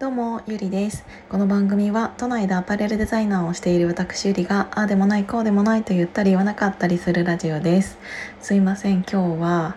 [0.00, 1.04] どうも、ゆりです。
[1.28, 7.98] この番組は都内でアパレルデザイナーをしている私ゆりが、ああでもない、こうでもないと言ったり言わなかったりするラジオです。
[8.40, 9.74] すいません、今日は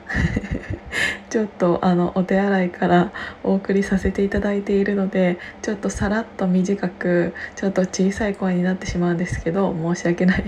[1.32, 3.12] ちょっとあのお手洗いから
[3.44, 10.44] お送りさせていただいているので、ちょっとさらっと短く、ちょっと小さい声になってしまうんですけど、申し訳ない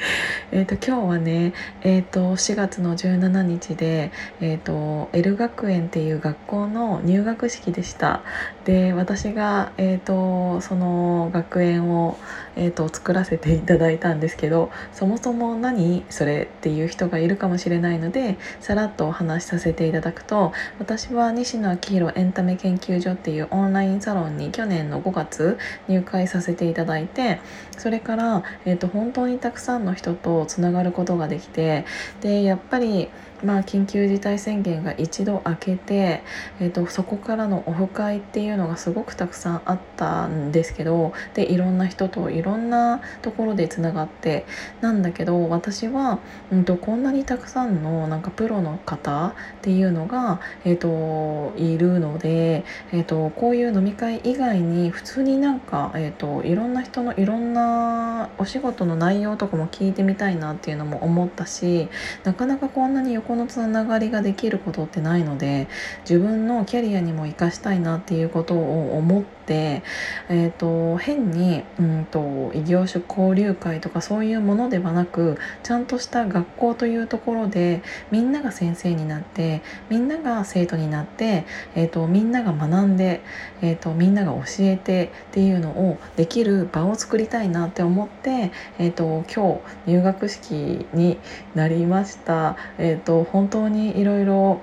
[0.52, 4.10] えと、今日はね、えーと、4月の17日で、
[4.40, 8.22] えーと、L 学園っていう学校の入学式でした。
[8.64, 12.16] で私が、えー、とその学園を、
[12.56, 27.40] えー、と作らせていただいたんですけどそもそも何それっていう人がいるかもしれないのでさらっとお話しさせていただくと私は西野昭弘エンタメ研究所っていうオンラインサロンに去年の5月入会させていただいて
[27.78, 31.84] それから、えー、と本当にたくさんの人とつながることができて
[32.20, 33.08] でやっぱり
[33.44, 36.22] まあ、緊急事態宣言が一度明けて、
[36.60, 44.44] えーと、そこからのオフ会っていうのがすごくたくさんあったんですけどでいろんな人といろんなところでつながって
[44.80, 46.18] なんだけど私は、
[46.52, 61.88] うんと、こんなにたくさんのなんかプロの方っていうのが、えーと、いるので、えー、とこういう飲み会以外に普通になんか、えー、といろんな人のいろんなお仕事の内容とかも聞いてみたいなっていうのも思ったし
[62.24, 65.68] なかなかこんなに横このつながりができることってないので
[66.00, 83.22] 自分のキャリアにも生かしたいなっていうことを思って、えーと、変に、うんと、異業種交流会とかそういうものではなくちゃんとした学校というところでみんなが先生になってみんなが生徒になって、えーと、みんなが学んで、
[83.62, 91.18] えー、とみんなが教えてっていうのをできる場を作りたいなって思って、えー、と今日入学式に
[91.54, 92.56] なりました。
[92.78, 94.60] えーと本当にいろいろ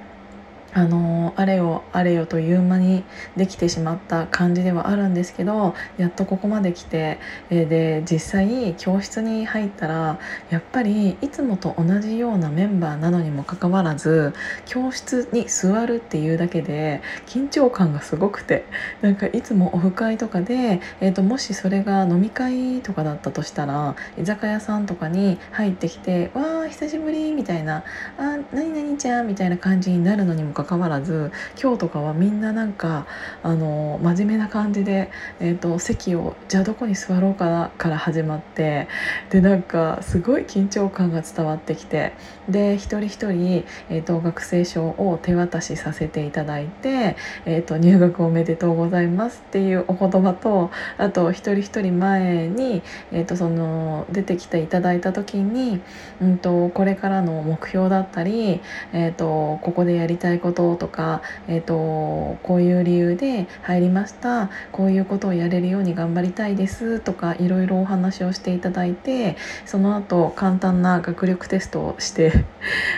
[0.78, 3.04] あのあれよあれよという間に
[3.36, 7.18] できてしまった感じではあるんですけどやっとここまで来て、
[7.50, 10.20] え、で実際教室に入ったら
[10.52, 14.36] やっぱりいつもと同じようなメンバーなのにもかかわらず
[14.68, 18.64] 教室に座るっていうだけで緊張感がすごくて
[19.02, 27.84] なんかいつもオフ会とかで、えーと、もしそれが飲み会とかだったとしたら居酒屋さんとかに入ってきて「わー久しぶり」みたいな
[28.20, 33.08] 「あ何々ちゃん」みたいな感じになるのにもかかわらずかわらず今日とかはみんななんか
[33.42, 38.88] あの真面目な感じで、えーと、席をじゃあどこに座ろうかなから始まって
[39.32, 42.14] でなんかすごい緊張感が伝わってきて
[42.50, 55.82] で一人一人、えーと、学生証を手渡しさせていただいて、えーと、入学おめでとうございますっていうお言葉とあと一人一人前に、えー、とその出てきていただいた時に、
[56.22, 58.62] うんとこれからの目標だったり、
[58.94, 64.50] えー、とここでやりたいことこととか、えーと、こういう理由で入りました。
[64.72, 67.00] こういうことをやれるように頑張りたいです。
[67.00, 72.46] とかいろいろお話をしていただいてその後簡単な学力テストをして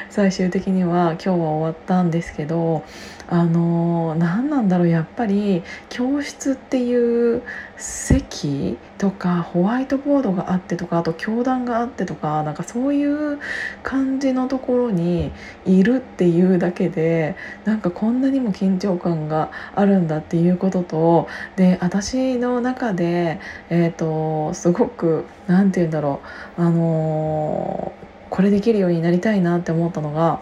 [0.09, 2.83] 最終的には今日は終わったんですけど
[3.31, 7.43] あの何なんだろうやっぱり教室っていう
[7.77, 13.39] 席とかホワイトボードがあってとかあと教壇があってとかなんかそういう
[13.83, 15.31] 感じのところに
[15.65, 17.35] いるっていうだけで
[17.65, 23.39] なんかこんなにも緊張感があるんだっていうこととで私の中で、
[23.69, 26.21] えーと、すごく何て言うんだろ
[26.57, 27.91] うあの、
[28.29, 30.41] これできるようになりたいなって思ったのが、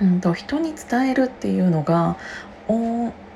[0.00, 2.16] うんと人に伝えるっていうのが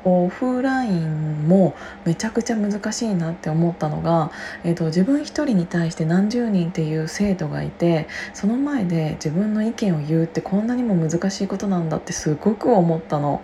[0.08, 1.74] オフラインも
[2.04, 4.30] めちゃくちゃ難しいなって思ったのが、
[4.62, 13.42] えーと、自分一人に対して何十人っていう生徒がいてその前で自分の意見を言うってこんなにも難しいことなんだってすごく思ったの。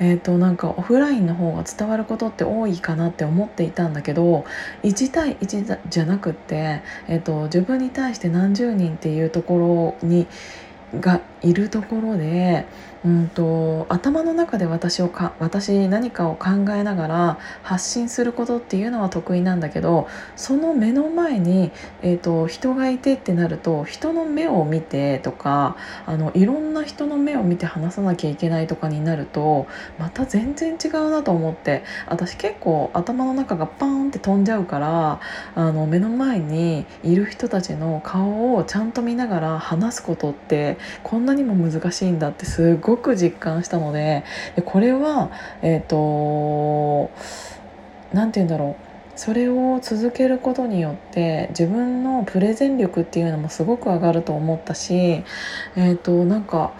[0.00, 4.44] えーと、なんかオフラインの方が伝わることって多いかなって思っていたんだけど
[4.82, 10.26] 1対1じゃなくって、えーと自分に対して何十人っていうところに
[10.98, 12.66] がいるところで、
[13.04, 20.06] うんと、頭の中で私をか私何かを考えながら発信することっていうのは得意なんだけど
[20.36, 21.70] その目の前に、
[22.02, 29.66] えーと、人がいてってなると人の目を見てとかあのいろんな人の目を見て話さなきゃいけないとかになると
[29.98, 35.20] また全然違うなと思って私結構頭の中がパーンって飛んじゃうから
[35.54, 44.24] あの目の前にいる人たちの顔をちゃんと見ながら話すことってこんなにも難しいんだってすごく実感したので
[44.56, 45.30] でこれは
[45.62, 47.10] えっ、ー、と
[48.12, 48.90] 何て言うんだろう。
[49.16, 56.72] それを続けることによって自分のプレゼン力っていうのもすごく上がると思ったしえっ、ー、となんか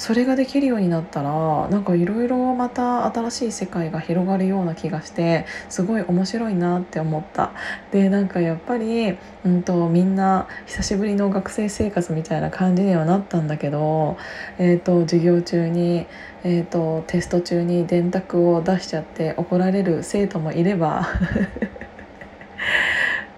[0.00, 7.52] それができるようになったらなんかいろいろまた新しい世界が広がるような気がしてすごい面白いなって思った。
[7.92, 14.16] でなんかやっぱり、うんと、みんな久しぶりの学生生活みたいな感じにはなったんだけど、
[14.56, 16.06] えーと、授業中に、
[16.44, 21.08] えーとテスト中に電卓を出しちゃって怒られる生徒もいれば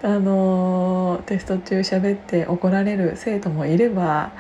[0.05, 4.31] あのテスト中喋って怒られる生徒もいれば、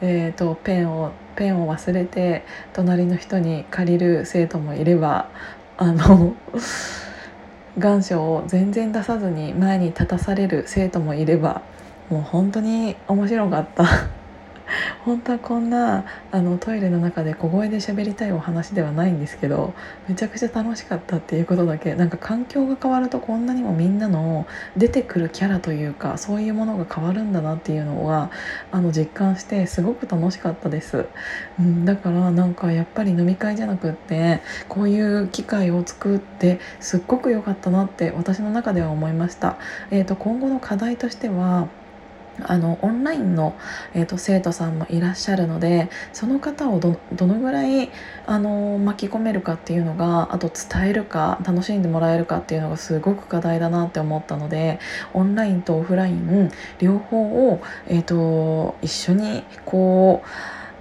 [0.00, 5.30] えーと、ペンをペンを忘れて隣の人に借りる生徒もいれば
[5.76, 6.34] あの
[7.78, 11.62] 願書を全然出さずに前に立たされる生徒もいれば
[12.08, 13.84] もう本当に面白かった。
[15.04, 19.74] 本当はこんなあのトイレの中で小声で喋りたいお話ではないんですけど
[20.08, 24.46] めちゃくちゃ楽しかったっていうことだけなんか環境が変わるとこんなにもみんなの
[24.76, 28.30] 出てくるキャラというかそういうものが変わるんだなっていうのは
[28.72, 31.06] あの実感してすごく楽しかったです、
[31.58, 39.56] うん、だからなんかやっぱり飲み会じゃなくってこういう機会を作ってすっごく良かったなって私の中では思いました、
[39.90, 41.68] えーと今後の課題としては
[42.42, 43.56] あのオンラインの、
[43.94, 47.90] えーと、生徒さんもいらっしゃるのでその方をどのぐらい
[48.26, 54.78] あの巻き込めるかっていうのがあと伝えるか楽しんでもらえるかっていうのがすごく課題だなって思ったので
[55.14, 60.28] オンラインとオフライン両方を、えーと一緒にこう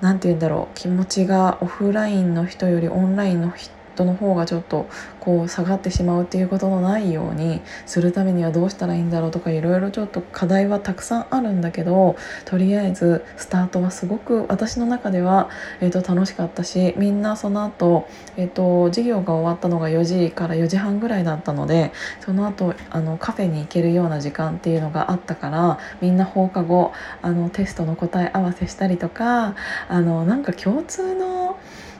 [0.02, 4.90] 何て言うんだろう気持ちがオフラインの人よりオンラインの人の方がちょっと
[5.20, 15.50] こう下がってしまうっていうことのないようにするためにはどうしたらいいんだろうとかいろいろちょっと課題はたくさんあるんだけどとりあえずスタートはすごく私の中では、
[15.80, 29.56] えー、と楽しかったしみんなその後、えー、と授業が終わったのが4時から4時半ぐらいだったのでその後あのカフェに行けるような時間っていうのがあったからみんな放課後あのテストの答え合わせしたりとか
[29.88, 31.35] あのなんか共通の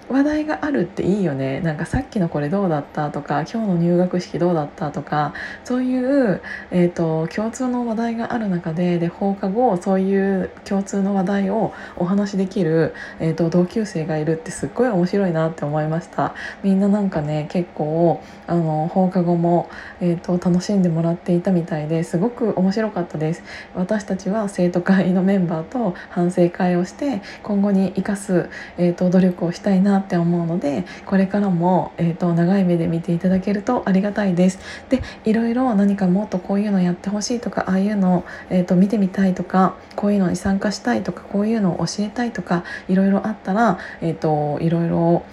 [0.10, 1.60] 話題があるっていいよね。
[1.62, 6.42] なんかさっきのこれどうだったとか今日の入学式どうだったとかそういう、
[6.72, 16.36] えーと、共通の話題がある中でで放課後そういう共通の話題をお話しできる、えーと、同級生がいるってすっごい面白いなって思いました。
[16.64, 19.70] みんななんかね結構あの放課後も、
[20.02, 23.44] えーと、楽しんでもらっていたみたいですごく面白かったです。
[23.74, 34.60] 私たちは生徒会のメンバーと反省会をして今後に生かす、えー、と努力をしたいななって思うのでこれからも、えーと、長い目で見ていただけるとありがたいです。
[34.90, 45.24] でいろいろ何かもっとこういうのやってほしいとかああいうのを、えーと、見てみたいとかこういうのに参加したいとかこういうのを教えたいとかいろいろあったら、えーといろいろ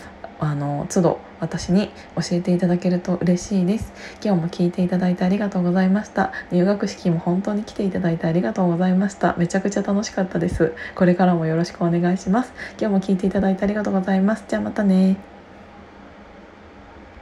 [0.40, 3.92] あの都度私に教えていただけると嬉しいです。
[4.24, 6.32] 今日も聞いていただいてありがとうございました。
[6.52, 9.34] 入学式も本当に来ていただいてありがとうございました。
[9.36, 10.72] めちゃくちゃ楽しかったです。
[10.94, 12.52] これからもよろしくお願いします。
[12.80, 14.44] 今日も聞いていただいてありがとうございます。
[14.46, 15.31] じゃあまたね。